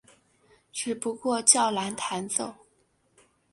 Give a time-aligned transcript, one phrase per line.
[0.73, 2.55] 只不过较难弹奏。